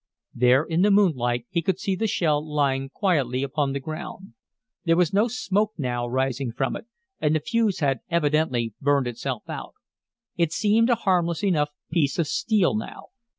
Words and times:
There 0.33 0.63
in 0.63 0.81
the 0.81 0.89
moonlight 0.89 1.45
he 1.51 1.61
could 1.61 1.77
see 1.77 1.93
the 1.95 2.07
shell 2.07 2.43
lying 2.43 2.89
quietly 2.89 3.43
upon 3.43 3.71
the 3.73 3.79
ground. 3.79 4.33
There 4.83 4.95
was 4.97 5.13
no 5.13 5.27
smoke 5.27 5.73
now 5.77 6.07
rising 6.07 6.53
from 6.53 6.75
it, 6.75 6.87
and 7.19 7.35
the 7.35 7.39
fuse 7.39 7.81
had 7.81 7.99
evidently 8.09 8.73
burned 8.81 9.05
itself 9.05 9.47
out. 9.47 9.75
It 10.37 10.51
seemed 10.51 10.89
a 10.89 10.95
harmless 10.95 11.43
enough 11.43 11.69
piece 11.91 12.17
of 12.17 12.25
steel 12.25 12.73
now. 12.73 13.09